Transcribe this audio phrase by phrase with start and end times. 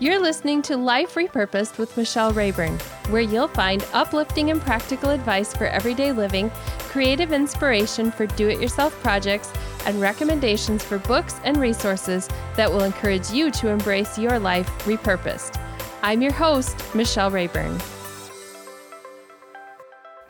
[0.00, 2.78] You're listening to Life Repurposed with Michelle Rayburn,
[3.10, 8.60] where you'll find uplifting and practical advice for everyday living, creative inspiration for do it
[8.60, 9.52] yourself projects,
[9.86, 15.60] and recommendations for books and resources that will encourage you to embrace your life repurposed.
[16.02, 17.76] I'm your host, Michelle Rayburn.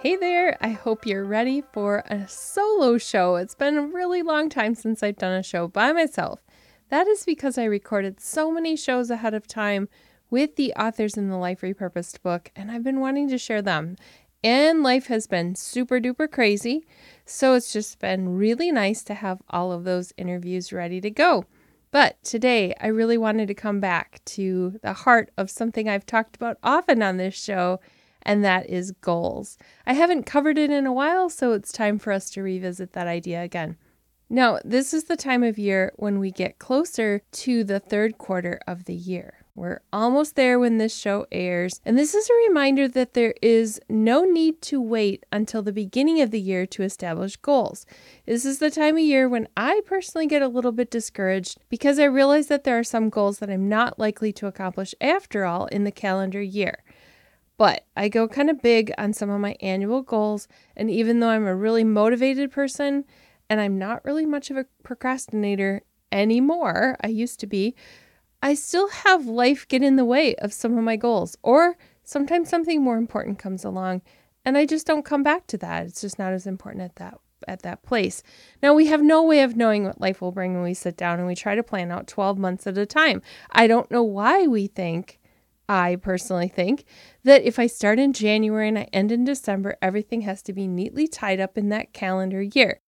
[0.01, 3.37] Hey there, I hope you're ready for a solo show.
[3.37, 6.41] It's been a really long time since I've done a show by myself.
[6.91, 9.89] That is because I recorded so many shows ahead of time
[10.31, 13.97] with the authors in the Life Repurposed book, and I've been wanting to share them.
[14.43, 16.87] And life has been super duper crazy,
[17.27, 21.45] so it's just been really nice to have all of those interviews ready to go.
[21.91, 26.37] But today, I really wanted to come back to the heart of something I've talked
[26.37, 27.81] about often on this show,
[28.23, 29.59] and that is goals.
[29.87, 33.07] I haven't covered it in a while, so it's time for us to revisit that
[33.07, 33.77] idea again.
[34.31, 38.61] Now, this is the time of year when we get closer to the third quarter
[38.67, 39.39] of the year.
[39.55, 43.81] We're almost there when this show airs, and this is a reminder that there is
[43.89, 47.87] no need to wait until the beginning of the year to establish goals.
[48.27, 51.99] This is the time of year when I personally get a little bit discouraged because
[51.99, 55.67] I realize that there are some goals that I'm not likely to accomplish after all
[55.67, 56.85] in the calendar year.
[57.57, 61.31] But I go kind of big on some of my annual goals, and even though
[61.31, 63.05] I'm a really motivated person,
[63.49, 65.83] and I'm not really much of a procrastinator
[66.13, 66.97] anymore.
[67.03, 67.75] I used to be.
[68.43, 72.49] I still have life get in the way of some of my goals, or sometimes
[72.49, 74.03] something more important comes along
[74.49, 75.87] and I just don't come back to that.
[75.87, 78.23] It's just not as important at that at that place.
[78.63, 81.19] Now we have no way of knowing what life will bring when we sit down
[81.19, 83.21] and we try to plan out 12 months at a time.
[83.51, 85.21] I don't know why we think
[85.69, 86.85] I personally think
[87.25, 90.67] that if I start in January and I end in December, everything has to be
[90.67, 92.81] neatly tied up in that calendar year.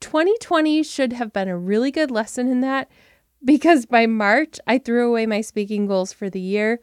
[0.00, 2.90] 2020 should have been a really good lesson in that
[3.44, 6.80] because by March, I threw away my speaking goals for the year.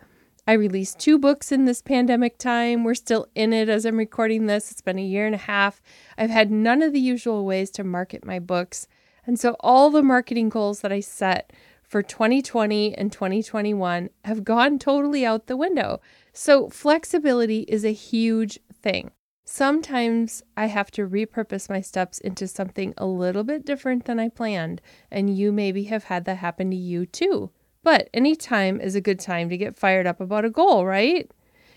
[0.47, 2.83] I released two books in this pandemic time.
[2.83, 4.71] We're still in it as I'm recording this.
[4.71, 5.81] It's been a year and a half.
[6.17, 8.87] I've had none of the usual ways to market my books.
[9.25, 11.51] And so all the marketing goals that I set
[11.81, 15.99] for 2020 and 2021 have gone totally out the window.
[16.31, 19.11] So flexibility is a huge thing.
[19.47, 24.27] Sometimes I have to repurpose my steps into something a little bit different than I
[24.27, 27.51] planned, and you maybe have had that happen to you too.
[27.83, 31.29] But any time is a good time to get fired up about a goal, right?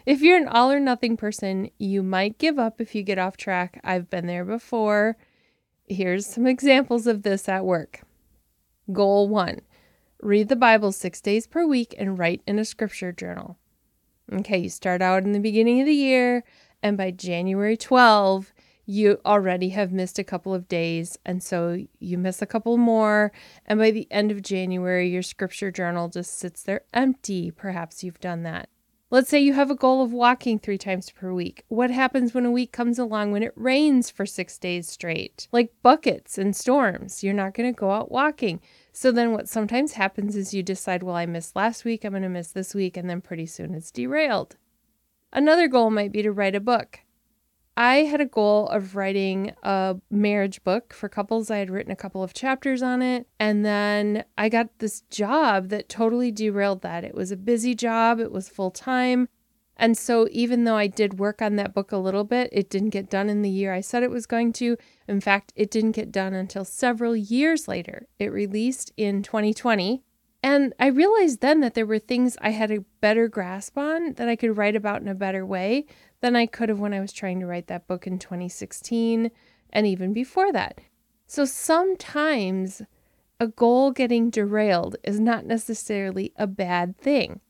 [0.07, 3.37] If you're an all or nothing person, you might give up if you get off
[3.37, 3.79] track.
[3.85, 5.19] I've been there before.
[5.87, 8.01] Here's some examples of this at work.
[8.91, 9.61] Goal one
[10.21, 13.59] read the Bible six days per week and write in a scripture journal.
[14.33, 16.43] Okay, you start out in the beginning of the year
[16.83, 18.53] and by January 12,
[18.87, 21.19] you already have missed a couple of days.
[21.27, 23.33] And so you miss a couple more.
[23.67, 27.51] And by the end of January, your scripture journal just sits there empty.
[27.51, 28.71] Perhaps you've done that.
[29.11, 31.65] Let's say you have a goal of walking three times per week.
[31.69, 35.49] What happens when a week comes along when it rains for six days straight?
[35.51, 37.25] Like buckets and storms.
[37.25, 38.61] You're not going to go out walking.
[38.93, 42.23] So then what sometimes happens is you decide, well, I missed last week, I'm going
[42.23, 44.57] to miss this week, and then pretty soon it's derailed.
[45.33, 47.01] Another goal might be to write a book.
[47.77, 51.49] I had a goal of writing a marriage book for couples.
[51.49, 53.29] I had written a couple of chapters on it.
[53.39, 57.05] And then I got this job that totally derailed that.
[57.05, 59.29] It was a busy job, it was full time.
[59.77, 62.91] And so, even though I did work on that book a little bit, it didn't
[62.91, 64.77] get done in the year I said it was going to.
[65.07, 68.09] In fact, it didn't get done until several years later.
[68.19, 70.03] It released in 2020.
[70.43, 74.29] And I realized then that there were things I had a better grasp on that
[74.29, 75.87] I could write about in a better way
[76.21, 79.31] than I could have when I was trying to write that book in 2016
[79.71, 80.81] and even before that.
[81.27, 82.83] So sometimes
[83.41, 87.41] a goal getting derailed is not necessarily a bad thing.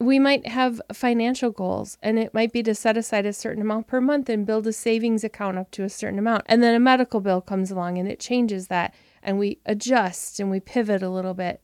[0.00, 3.86] We might have financial goals, and it might be to set aside a certain amount
[3.86, 6.42] per month and build a savings account up to a certain amount.
[6.46, 10.50] And then a medical bill comes along and it changes that, and we adjust and
[10.50, 11.62] we pivot a little bit.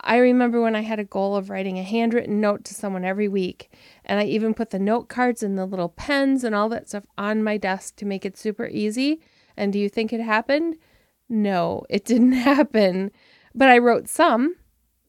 [0.00, 3.28] I remember when I had a goal of writing a handwritten note to someone every
[3.28, 3.70] week.
[4.04, 7.04] And I even put the note cards and the little pens and all that stuff
[7.16, 9.20] on my desk to make it super easy.
[9.56, 10.76] And do you think it happened?
[11.28, 13.10] No, it didn't happen.
[13.54, 14.56] But I wrote some.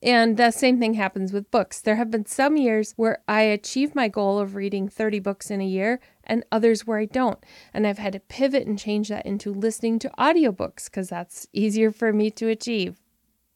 [0.02, 1.80] And the same thing happens with books.
[1.80, 5.62] There have been some years where I achieve my goal of reading 30 books in
[5.62, 7.40] a year and others where I don't.
[7.74, 11.90] And I've had to pivot and change that into listening to audiobooks because that's easier
[11.90, 13.03] for me to achieve.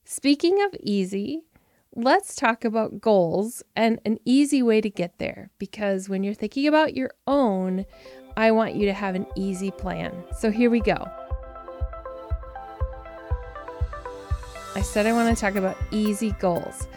[0.09, 1.41] Speaking of easy,
[1.93, 6.65] let's talk about goals and an easy way to get there because when you're thinking
[6.65, 7.83] about your own,
[8.37, 10.23] I want you to have an easy plan.
[10.37, 11.11] So here we go.
[14.75, 16.87] I said I want to talk about easy goals.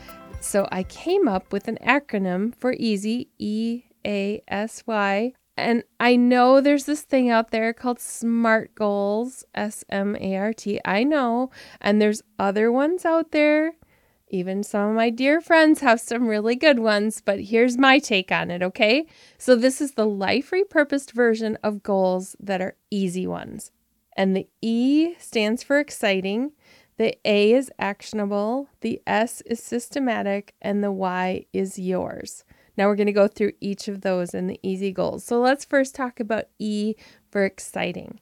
[0.40, 5.32] So I came up with an acronym for EASY, E A S Y.
[5.60, 10.52] And I know there's this thing out there called SMART goals, S M A R
[10.52, 10.80] T.
[10.84, 11.50] I know.
[11.80, 13.74] And there's other ones out there.
[14.32, 18.30] Even some of my dear friends have some really good ones, but here's my take
[18.30, 19.06] on it, okay?
[19.38, 23.72] So, this is the life repurposed version of goals that are easy ones.
[24.16, 26.52] And the E stands for exciting,
[26.96, 32.44] the A is actionable, the S is systematic, and the Y is yours.
[32.80, 35.22] Now we're going to go through each of those in the easy goals.
[35.22, 36.94] So let's first talk about E
[37.30, 38.20] for exciting.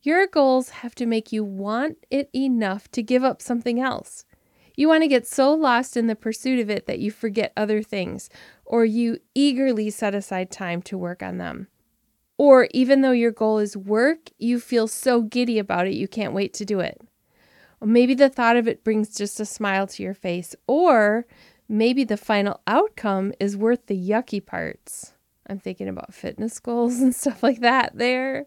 [0.00, 4.24] Your goals have to make you want it enough to give up something else.
[4.74, 7.82] You want to get so lost in the pursuit of it that you forget other
[7.82, 8.30] things,
[8.64, 11.68] or you eagerly set aside time to work on them.
[12.38, 16.32] Or even though your goal is work, you feel so giddy about it you can't
[16.32, 17.02] wait to do it.
[17.82, 21.26] Maybe the thought of it brings just a smile to your face, or
[21.68, 25.12] maybe the final outcome is worth the yucky parts.
[25.46, 28.46] I'm thinking about fitness goals and stuff like that there.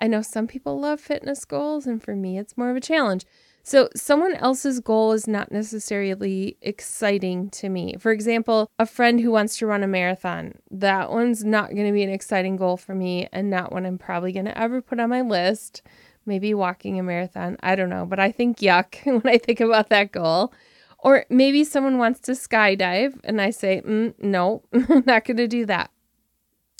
[0.00, 3.24] I know some people love fitness goals, and for me, it's more of a challenge.
[3.64, 7.94] So, someone else's goal is not necessarily exciting to me.
[8.00, 11.92] For example, a friend who wants to run a marathon, that one's not going to
[11.92, 14.98] be an exciting goal for me and not one I'm probably going to ever put
[14.98, 15.82] on my list
[16.26, 17.56] maybe walking a marathon.
[17.62, 20.52] I don't know, but I think yuck when I think about that goal.
[21.02, 25.48] Or maybe someone wants to skydive and I say, mm, no, I'm not going to
[25.48, 25.90] do that.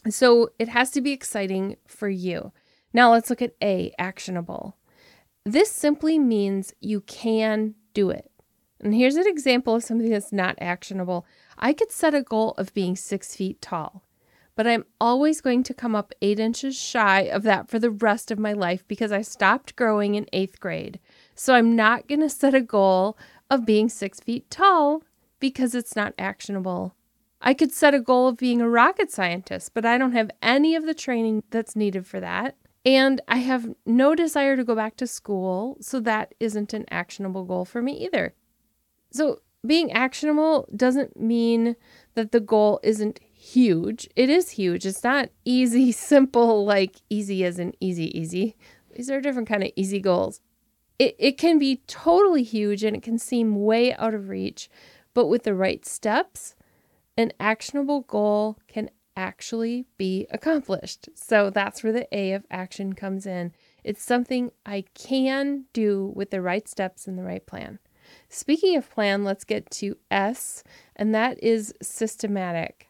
[0.09, 2.53] So it has to be exciting for you.
[2.93, 4.77] Now let's look at A, actionable.
[5.45, 8.31] This simply means you can do it.
[8.81, 11.27] And here's an example of something that's not actionable.
[11.59, 14.05] I could set a goal of being six feet tall
[14.55, 18.31] but I'm always going to come up eight inches shy of that for the rest
[18.31, 21.01] of my life because I stopped growing in eighth grade.
[21.35, 23.17] So I'm not going to set a goal
[23.53, 25.03] of being six feet tall
[25.39, 26.95] because it's not actionable.
[27.39, 30.75] I could set a goal of being a rocket scientist, but I don't have any
[30.75, 32.57] of the training that's needed for that.
[32.87, 37.45] And I have no desire to go back to school, so that isn't an actionable
[37.45, 38.33] goal for me either.
[39.11, 41.77] So, being actionable doesn't mean
[42.15, 44.09] that the goal isn't huge.
[44.17, 44.87] It is huge.
[44.87, 48.57] It's not easy, simple, like easy as in easy, easy.
[48.97, 50.41] These are different kind of easy goals.
[50.99, 54.69] It, it can be totally huge and it can seem way out of reach,
[55.15, 56.55] but with the right steps,
[57.17, 61.09] an actionable goal can actually be accomplished.
[61.15, 63.53] So that's where the A of action comes in.
[63.85, 67.79] It's something I can do with the right steps and the right plan.
[68.29, 70.65] Speaking of plan, let's get to S,
[70.97, 72.89] and that is systematic.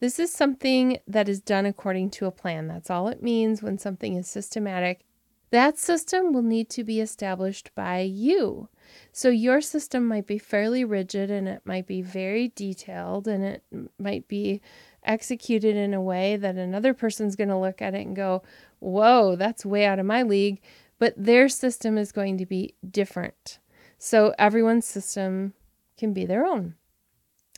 [0.00, 2.68] This is something that is done according to a plan.
[2.68, 5.02] That's all it means when something is systematic.
[5.50, 8.68] That system will need to be established by you.
[9.12, 13.64] So, your system might be fairly rigid and it might be very detailed and it
[13.98, 14.60] might be
[15.02, 18.42] executed in a way that another person's going to look at it and go,
[18.78, 20.60] Whoa, that's way out of my league.
[20.98, 23.58] But their system is going to be different.
[23.98, 25.54] So, everyone's system
[25.98, 26.74] can be their own.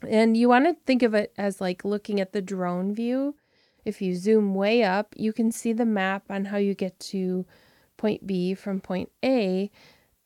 [0.08, 3.36] And you want to think of it as like looking at the drone view.
[3.84, 7.46] If you zoom way up, you can see the map on how you get to
[8.02, 9.70] point B from point A.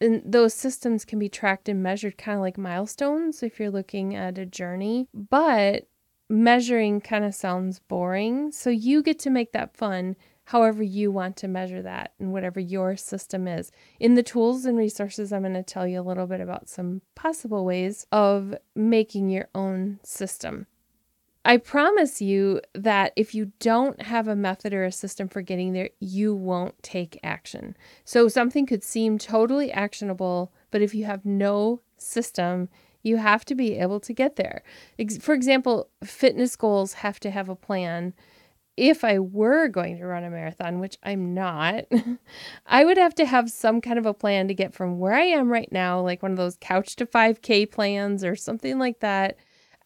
[0.00, 4.14] And those systems can be tracked and measured kind of like milestones if you're looking
[4.14, 5.08] at a journey.
[5.12, 5.86] But
[6.30, 8.50] measuring kind of sounds boring.
[8.50, 12.60] So you get to make that fun however you want to measure that and whatever
[12.60, 13.70] your system is.
[14.00, 17.02] In the tools and resources, I'm going to tell you a little bit about some
[17.14, 20.66] possible ways of making your own system.
[21.46, 25.72] I promise you that if you don't have a method or a system for getting
[25.72, 27.76] there, you won't take action.
[28.04, 32.68] So something could seem totally actionable, but if you have no system,
[33.04, 34.64] you have to be able to get there.
[35.20, 38.12] For example, fitness goals have to have a plan
[38.76, 41.84] if I were going to run a marathon, which I'm not,
[42.66, 45.26] I would have to have some kind of a plan to get from where I
[45.26, 49.36] am right now, like one of those couch to 5K plans or something like that.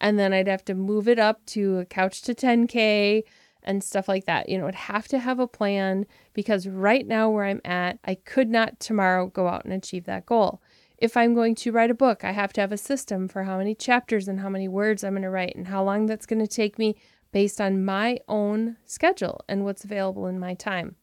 [0.01, 3.23] And then I'd have to move it up to a couch to 10K
[3.63, 4.49] and stuff like that.
[4.49, 8.15] You know, I'd have to have a plan because right now where I'm at, I
[8.15, 10.61] could not tomorrow go out and achieve that goal.
[10.97, 13.59] If I'm going to write a book, I have to have a system for how
[13.59, 16.41] many chapters and how many words I'm going to write and how long that's going
[16.41, 16.95] to take me
[17.31, 20.95] based on my own schedule and what's available in my time.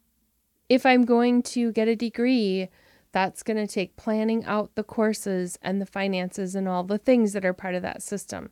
[0.68, 2.68] If I'm going to get a degree,
[3.12, 7.32] that's going to take planning out the courses and the finances and all the things
[7.32, 8.50] that are part of that system.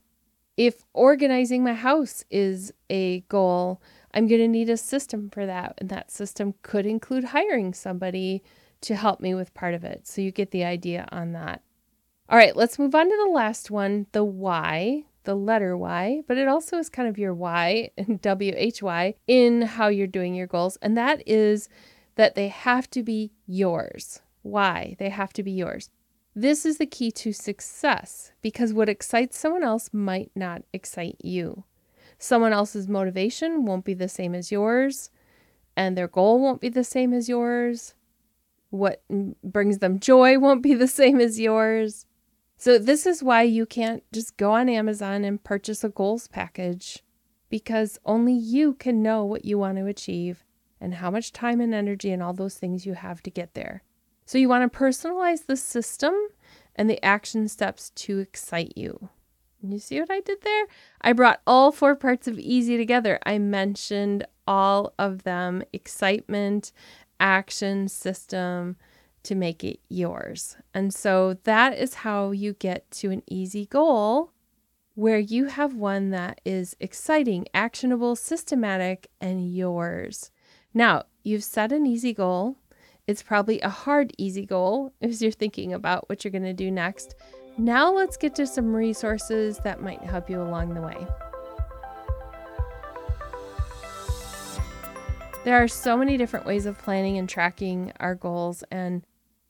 [0.56, 3.82] If organizing my house is a goal,
[4.14, 5.74] I'm going to need a system for that.
[5.78, 8.42] And that system could include hiring somebody
[8.82, 10.06] to help me with part of it.
[10.06, 11.62] So you get the idea on that.
[12.28, 16.38] All right, let's move on to the last one the why, the letter Y, but
[16.38, 20.46] it also is kind of your why, W H Y, in how you're doing your
[20.46, 20.76] goals.
[20.82, 21.68] And that is
[22.16, 24.22] that they have to be yours.
[24.42, 24.96] Why?
[24.98, 25.90] They have to be yours.
[26.38, 31.64] This is the key to success because what excites someone else might not excite you.
[32.18, 35.10] Someone else's motivation won't be the same as yours,
[35.78, 37.94] and their goal won't be the same as yours.
[38.68, 39.02] What
[39.42, 42.04] brings them joy won't be the same as yours.
[42.58, 47.02] So, this is why you can't just go on Amazon and purchase a goals package
[47.48, 50.44] because only you can know what you want to achieve
[50.82, 53.82] and how much time and energy and all those things you have to get there.
[54.26, 56.14] So, you want to personalize the system
[56.74, 59.08] and the action steps to excite you.
[59.62, 60.66] You see what I did there?
[61.00, 63.18] I brought all four parts of easy together.
[63.24, 66.72] I mentioned all of them excitement,
[67.18, 68.76] action, system
[69.24, 70.56] to make it yours.
[70.72, 74.32] And so that is how you get to an easy goal
[74.94, 80.30] where you have one that is exciting, actionable, systematic, and yours.
[80.72, 82.56] Now, you've set an easy goal.
[83.06, 86.70] It's probably a hard, easy goal as you're thinking about what you're going to do
[86.70, 87.14] next.
[87.58, 91.06] Now, let's get to some resources that might help you along the way.
[95.44, 99.06] There are so many different ways of planning and tracking our goals, and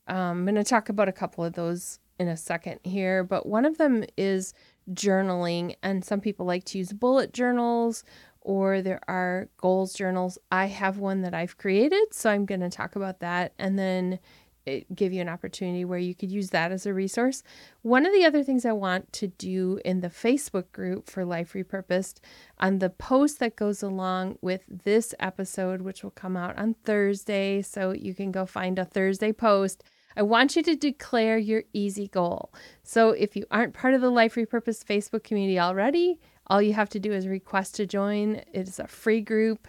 [0.07, 3.23] um, I'm going to talk about a couple of those in a second here.
[3.23, 4.53] But one of them is
[4.91, 8.03] journaling, and some people like to use bullet journals
[8.47, 10.37] or there are goals journals.
[10.49, 13.51] I have one that I've created, so I'm going to talk about that.
[13.59, 14.19] And then
[14.65, 17.43] it give you an opportunity where you could use that as a resource.
[17.81, 21.53] One of the other things I want to do in the Facebook group for Life
[21.53, 22.21] Repurposed
[22.57, 27.61] on the post that goes along with this episode, which will come out on Thursday,
[27.61, 29.83] so you can go find a Thursday post.
[30.15, 32.51] I want you to declare your easy goal.
[32.81, 36.89] So if you aren't part of the Life Repurposed Facebook community already, all you have
[36.89, 38.41] to do is request to join.
[38.53, 39.67] It's a free group.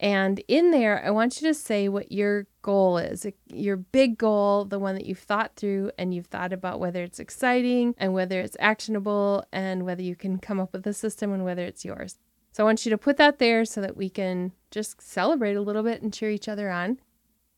[0.00, 4.64] And in there, I want you to say what your goal is your big goal,
[4.64, 8.40] the one that you've thought through and you've thought about whether it's exciting and whether
[8.40, 12.18] it's actionable and whether you can come up with a system and whether it's yours.
[12.52, 15.62] So I want you to put that there so that we can just celebrate a
[15.62, 16.98] little bit and cheer each other on.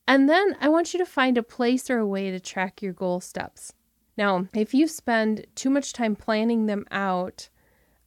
[0.06, 2.92] And then I want you to find a place or a way to track your
[2.92, 3.72] goal steps.
[4.16, 7.48] Now, if you spend too much time planning them out,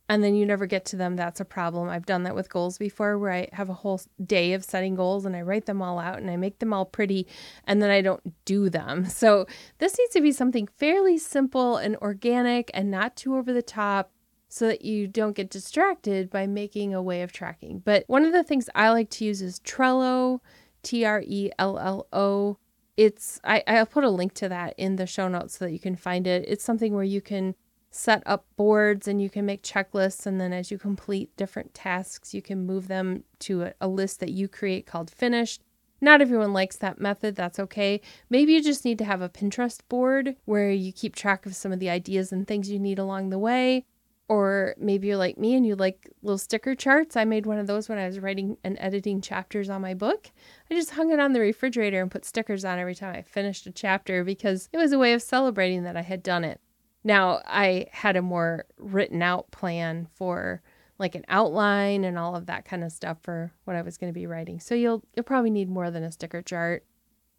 [0.09, 1.89] and then you never get to them, that's a problem.
[1.89, 5.25] I've done that with goals before where I have a whole day of setting goals
[5.25, 7.25] and I write them all out and I make them all pretty
[7.65, 9.05] and then I don't do them.
[9.23, 9.45] So
[9.77, 14.11] this needs to be something fairly simple and organic and not too over the top
[14.49, 17.79] so that you don't get distracted by making a way of tracking.
[17.79, 20.41] But one of the things I like to use is Trello,
[20.83, 22.57] T R E L L O.
[22.97, 25.79] It's I, I'll put a link to that in the show notes so that you
[25.79, 26.43] can find it.
[26.47, 27.55] It's something where you can
[27.93, 30.25] set up boards and you can make checklists.
[30.25, 34.19] And then as you complete different tasks, you can move them to a, a, list
[34.19, 35.61] that you create called finished.
[36.01, 37.35] Not everyone likes that method.
[37.35, 38.01] That's okay.
[38.29, 41.71] Maybe you just need to have a Pinterest board where you keep track of some
[41.71, 43.85] of the ideas and things you need along the way.
[44.27, 47.15] Or maybe you're like me and you like little sticker charts.
[47.15, 50.31] I made one of those when I was writing and editing chapters on my book.
[50.71, 53.67] I just hung it on the refrigerator and put stickers on every time I finished
[53.67, 56.59] a chapter because it was a way of celebrating that I had done it.
[57.03, 60.61] Now, I had a more written out plan for
[60.99, 64.13] like an outline and all of that kind of stuff for what I was going
[64.13, 64.59] to be writing.
[64.59, 66.85] So you'll you'll probably need more than a sticker chart.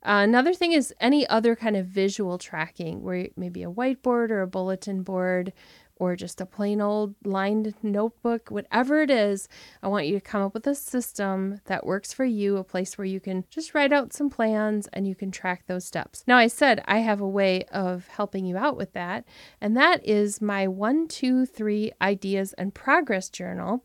[0.02, 4.42] Uh, another thing is any other kind of visual tracking, where maybe a whiteboard or
[4.42, 5.52] a bulletin board
[5.96, 9.48] or just a plain old lined notebook, whatever it is,
[9.82, 12.98] I want you to come up with a system that works for you, a place
[12.98, 16.24] where you can just write out some plans and you can track those steps.
[16.26, 19.24] Now, I said I have a way of helping you out with that,
[19.60, 23.84] and that is my one, two, three ideas and progress journal.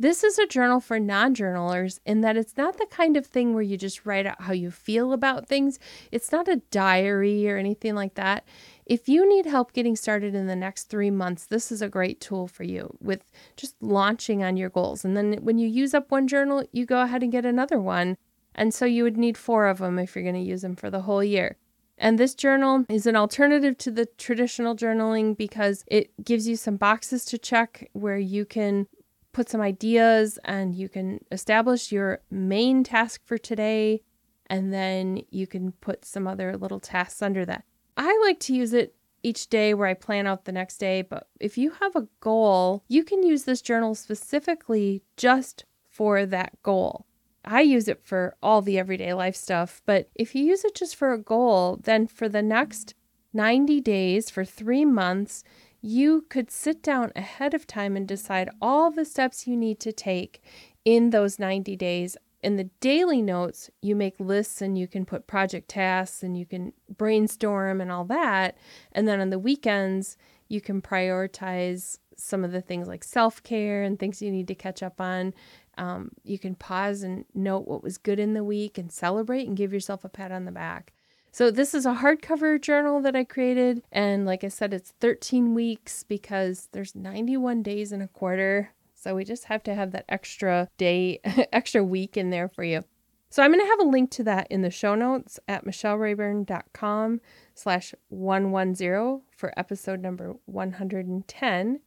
[0.00, 3.52] This is a journal for non journalers in that it's not the kind of thing
[3.52, 5.78] where you just write out how you feel about things.
[6.10, 8.46] It's not a diary or anything like that.
[8.90, 12.20] If you need help getting started in the next three months, this is a great
[12.20, 15.04] tool for you with just launching on your goals.
[15.04, 18.16] And then when you use up one journal, you go ahead and get another one.
[18.52, 20.90] And so you would need four of them if you're going to use them for
[20.90, 21.56] the whole year.
[21.98, 26.76] And this journal is an alternative to the traditional journaling because it gives you some
[26.76, 28.88] boxes to check where you can
[29.30, 34.02] put some ideas and you can establish your main task for today.
[34.48, 37.62] And then you can put some other little tasks under that.
[38.02, 41.28] I like to use it each day where I plan out the next day, but
[41.38, 47.04] if you have a goal, you can use this journal specifically just for that goal.
[47.44, 50.96] I use it for all the everyday life stuff, but if you use it just
[50.96, 52.94] for a goal, then for the next
[53.34, 55.44] 90 days for three months,
[55.82, 59.92] you could sit down ahead of time and decide all the steps you need to
[59.92, 60.42] take
[60.86, 62.16] in those 90 days.
[62.42, 66.46] In the daily notes, you make lists and you can put project tasks and you
[66.46, 68.56] can brainstorm and all that.
[68.92, 70.16] And then on the weekends,
[70.48, 74.54] you can prioritize some of the things like self care and things you need to
[74.54, 75.34] catch up on.
[75.78, 79.56] Um, you can pause and note what was good in the week and celebrate and
[79.56, 80.92] give yourself a pat on the back.
[81.32, 83.82] So, this is a hardcover journal that I created.
[83.92, 88.70] And like I said, it's 13 weeks because there's 91 days in a quarter.
[89.00, 91.20] So, we just have to have that extra day,
[91.52, 92.84] extra week in there for you.
[93.30, 97.22] So, I'm going to have a link to that in the show notes at michellerayburn.com
[97.54, 101.80] slash 110 for episode number 110.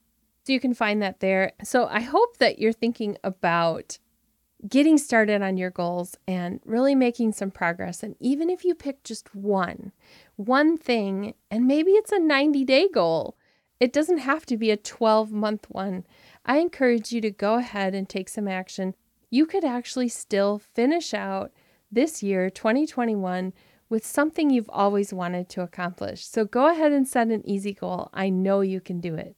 [0.44, 1.52] So, you can find that there.
[1.64, 4.00] So, I hope that you're thinking about
[4.68, 8.02] getting started on your goals and really making some progress.
[8.02, 9.92] And even if you pick just one,
[10.36, 13.38] one thing, and maybe it's a 90 day goal,
[13.84, 16.06] it doesn't have to be a 12 month one.
[16.46, 18.96] I encourage you to go ahead and take some action.
[19.30, 21.52] You could actually still finish out
[21.92, 23.52] this year, 2021,
[23.90, 26.26] with something you've always wanted to accomplish.
[26.26, 28.10] So go ahead and set an easy goal.
[28.14, 29.36] I know you can do it.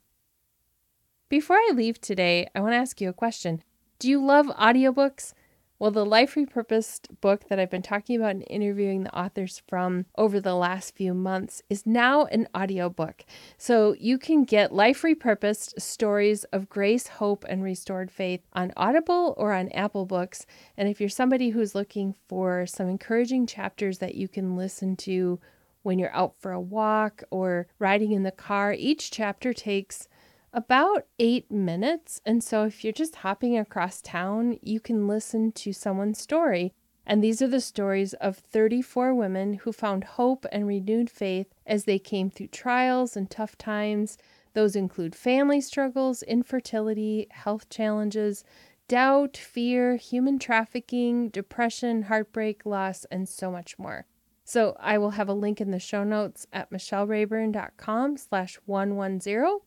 [1.28, 3.64] Before I leave today, I want to ask you a question.
[3.98, 5.34] Do you love audiobooks?
[5.78, 10.06] Well, the Life Repurposed book that I've been talking about and interviewing the authors from
[10.18, 13.26] over the last few months is now an audiobook.
[13.58, 19.34] So you can get Life Repurposed Stories of Grace, Hope, and Restored Faith on Audible
[19.38, 20.46] or on Apple Books.
[20.78, 25.42] And if you're somebody who's looking for some encouraging chapters that you can listen to
[25.84, 30.08] when you're out for a walk or riding in the car, each chapter takes
[30.56, 32.22] about eight minutes.
[32.26, 36.74] And so if you're just hopping across town, you can listen to someone's story.
[37.06, 41.84] And these are the stories of 34 women who found hope and renewed faith as
[41.84, 44.18] they came through trials and tough times.
[44.54, 48.46] Those include family struggles, infertility, health challenges,
[48.88, 54.06] doubt, fear, human trafficking, depression, heartbreak, loss, and so much more.
[54.46, 59.60] So I will have a link in the show notes at michellerayburn.com slash 110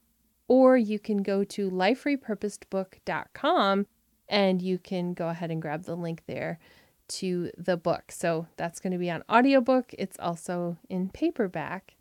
[0.49, 3.87] or you can go to liferepurposedbook.com
[4.29, 6.59] and you can go ahead and grab the link there
[7.09, 8.11] to the book.
[8.11, 9.95] So that's going to be on audiobook.
[9.99, 11.95] It's also in paperback.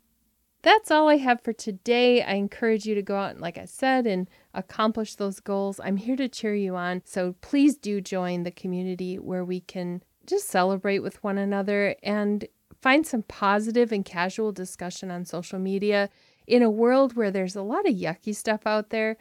[0.62, 2.22] That's all I have for today.
[2.22, 5.80] I encourage you to go out and, like I said, and accomplish those goals.
[5.82, 7.02] I'm here to cheer you on.
[7.04, 12.46] So please do join the community where we can just celebrate with one another and
[12.82, 16.10] find some positive and casual discussion on social media
[16.48, 19.16] in a world where there's a lot of yucky stuff out there,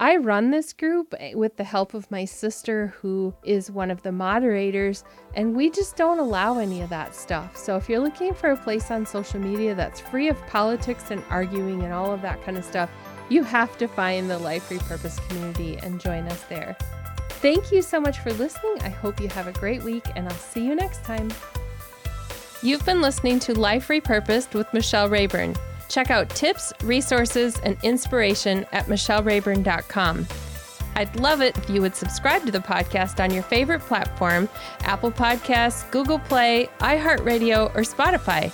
[0.00, 4.02] I run this group eh, with the help of my sister, who is one of
[4.02, 7.56] the moderators, and we just don't allow any of that stuff.
[7.56, 11.22] So if you're looking for a place on social media that's free of politics and
[11.30, 12.90] arguing and all of that kind of stuff,
[13.28, 16.76] you have to find the Life Repurposed community and join us there.
[17.28, 18.78] Thank you so much for listening.
[18.82, 21.32] I hope you have a great week, and I'll see you next time.
[22.60, 25.54] You've been listening to Life Repurposed with Michelle Rayburn.
[25.92, 30.26] Check out tips, resources, and inspiration at michellerayburn.com.
[30.96, 34.48] I'd love it if you would subscribe to the podcast on your favorite platform
[34.80, 38.50] Apple Podcasts, Google Play, iHeartRadio, or Spotify.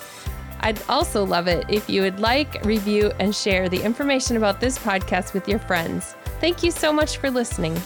[0.60, 4.76] I'd also love it if you would like, review, and share the information about this
[4.76, 6.16] podcast with your friends.
[6.40, 7.80] Thank you so much for listening.